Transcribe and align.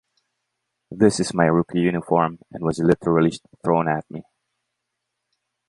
This 0.89 1.19
is 1.19 1.31
my 1.35 1.45
rookie 1.45 1.79
uniform 1.79 2.39
and 2.51 2.63
was 2.63 2.79
literally 2.79 3.33
thrown 3.63 3.87
at 3.87 4.09
me. 4.09 4.23